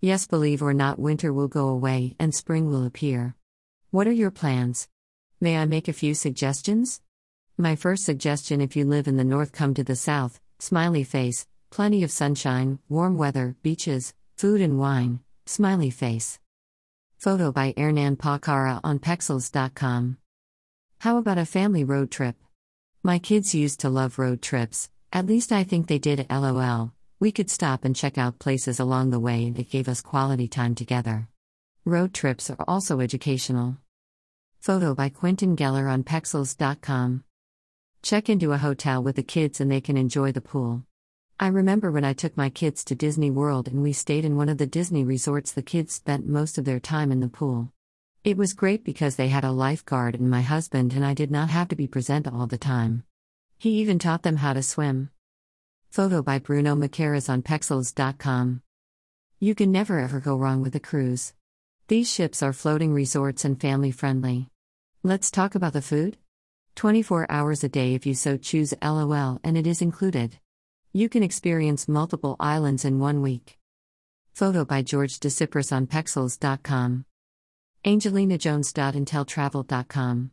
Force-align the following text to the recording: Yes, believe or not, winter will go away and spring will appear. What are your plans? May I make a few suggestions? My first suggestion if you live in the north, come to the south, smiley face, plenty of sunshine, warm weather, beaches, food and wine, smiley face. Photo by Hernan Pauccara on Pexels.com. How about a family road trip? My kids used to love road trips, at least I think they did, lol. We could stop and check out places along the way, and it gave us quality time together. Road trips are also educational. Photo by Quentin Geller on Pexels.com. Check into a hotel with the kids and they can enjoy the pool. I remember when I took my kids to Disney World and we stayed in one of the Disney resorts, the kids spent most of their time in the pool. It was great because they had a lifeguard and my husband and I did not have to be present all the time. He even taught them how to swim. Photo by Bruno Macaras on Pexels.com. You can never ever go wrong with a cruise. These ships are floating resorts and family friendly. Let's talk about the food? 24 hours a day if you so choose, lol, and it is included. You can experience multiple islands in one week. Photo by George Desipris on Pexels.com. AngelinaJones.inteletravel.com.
Yes, 0.00 0.28
believe 0.28 0.62
or 0.62 0.72
not, 0.72 1.00
winter 1.00 1.32
will 1.32 1.48
go 1.48 1.68
away 1.68 2.14
and 2.20 2.32
spring 2.32 2.68
will 2.68 2.86
appear. 2.86 3.34
What 3.90 4.06
are 4.06 4.12
your 4.12 4.30
plans? 4.30 4.88
May 5.40 5.58
I 5.58 5.64
make 5.64 5.88
a 5.88 5.92
few 5.92 6.14
suggestions? 6.14 7.00
My 7.56 7.74
first 7.74 8.04
suggestion 8.04 8.60
if 8.60 8.76
you 8.76 8.84
live 8.84 9.08
in 9.08 9.16
the 9.16 9.24
north, 9.24 9.50
come 9.50 9.74
to 9.74 9.82
the 9.82 9.96
south, 9.96 10.38
smiley 10.60 11.02
face, 11.02 11.48
plenty 11.70 12.04
of 12.04 12.12
sunshine, 12.12 12.78
warm 12.88 13.18
weather, 13.18 13.56
beaches, 13.64 14.14
food 14.36 14.60
and 14.60 14.78
wine, 14.78 15.18
smiley 15.46 15.90
face. 15.90 16.38
Photo 17.16 17.50
by 17.50 17.74
Hernan 17.76 18.16
Pauccara 18.18 18.80
on 18.84 19.00
Pexels.com. 19.00 20.18
How 21.00 21.16
about 21.16 21.38
a 21.38 21.44
family 21.44 21.82
road 21.82 22.12
trip? 22.12 22.36
My 23.02 23.18
kids 23.18 23.52
used 23.52 23.80
to 23.80 23.88
love 23.88 24.20
road 24.20 24.42
trips, 24.42 24.90
at 25.12 25.26
least 25.26 25.50
I 25.50 25.64
think 25.64 25.88
they 25.88 25.98
did, 25.98 26.24
lol. 26.30 26.92
We 27.20 27.32
could 27.32 27.50
stop 27.50 27.84
and 27.84 27.96
check 27.96 28.16
out 28.16 28.38
places 28.38 28.78
along 28.78 29.10
the 29.10 29.18
way, 29.18 29.44
and 29.46 29.58
it 29.58 29.70
gave 29.70 29.88
us 29.88 30.00
quality 30.00 30.46
time 30.46 30.76
together. 30.76 31.28
Road 31.84 32.14
trips 32.14 32.48
are 32.48 32.64
also 32.68 33.00
educational. 33.00 33.78
Photo 34.60 34.94
by 34.94 35.08
Quentin 35.08 35.56
Geller 35.56 35.90
on 35.90 36.04
Pexels.com. 36.04 37.24
Check 38.02 38.28
into 38.28 38.52
a 38.52 38.58
hotel 38.58 39.02
with 39.02 39.16
the 39.16 39.24
kids 39.24 39.60
and 39.60 39.68
they 39.68 39.80
can 39.80 39.96
enjoy 39.96 40.30
the 40.30 40.40
pool. 40.40 40.84
I 41.40 41.48
remember 41.48 41.90
when 41.90 42.04
I 42.04 42.12
took 42.12 42.36
my 42.36 42.50
kids 42.50 42.84
to 42.84 42.94
Disney 42.94 43.32
World 43.32 43.66
and 43.66 43.82
we 43.82 43.92
stayed 43.92 44.24
in 44.24 44.36
one 44.36 44.48
of 44.48 44.58
the 44.58 44.66
Disney 44.66 45.02
resorts, 45.02 45.50
the 45.50 45.62
kids 45.62 45.94
spent 45.94 46.28
most 46.28 46.56
of 46.56 46.64
their 46.64 46.78
time 46.78 47.10
in 47.10 47.18
the 47.18 47.28
pool. 47.28 47.72
It 48.22 48.36
was 48.36 48.52
great 48.52 48.84
because 48.84 49.16
they 49.16 49.28
had 49.28 49.44
a 49.44 49.50
lifeguard 49.50 50.14
and 50.14 50.30
my 50.30 50.42
husband 50.42 50.92
and 50.92 51.04
I 51.04 51.14
did 51.14 51.32
not 51.32 51.50
have 51.50 51.66
to 51.68 51.76
be 51.76 51.88
present 51.88 52.28
all 52.28 52.46
the 52.46 52.58
time. 52.58 53.02
He 53.56 53.70
even 53.80 53.98
taught 53.98 54.22
them 54.22 54.36
how 54.36 54.52
to 54.52 54.62
swim. 54.62 55.10
Photo 55.98 56.22
by 56.22 56.38
Bruno 56.38 56.76
Macaras 56.76 57.28
on 57.28 57.42
Pexels.com. 57.42 58.62
You 59.40 59.56
can 59.56 59.72
never 59.72 59.98
ever 59.98 60.20
go 60.20 60.36
wrong 60.36 60.62
with 60.62 60.76
a 60.76 60.86
cruise. 60.90 61.32
These 61.88 62.08
ships 62.08 62.40
are 62.40 62.52
floating 62.52 62.94
resorts 62.94 63.44
and 63.44 63.60
family 63.60 63.90
friendly. 63.90 64.48
Let's 65.02 65.32
talk 65.32 65.56
about 65.56 65.72
the 65.72 65.82
food? 65.82 66.16
24 66.76 67.26
hours 67.28 67.64
a 67.64 67.68
day 67.68 67.94
if 67.94 68.06
you 68.06 68.14
so 68.14 68.36
choose, 68.36 68.72
lol, 68.80 69.40
and 69.42 69.58
it 69.58 69.66
is 69.66 69.82
included. 69.82 70.38
You 70.92 71.08
can 71.08 71.24
experience 71.24 71.88
multiple 71.88 72.36
islands 72.38 72.84
in 72.84 73.00
one 73.00 73.20
week. 73.20 73.58
Photo 74.34 74.64
by 74.64 74.82
George 74.82 75.18
Desipris 75.18 75.76
on 75.76 75.88
Pexels.com. 75.88 77.06
AngelinaJones.inteletravel.com. 77.84 80.26